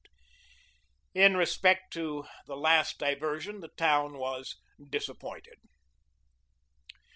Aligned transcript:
In 1.13 1.37
respect 1.37 1.93
to 1.93 2.25
the 2.47 2.57
last 2.57 2.97
diversion 2.97 3.59
the 3.59 3.67
town 3.67 4.17
was 4.17 4.55
disappointed. 4.83 5.59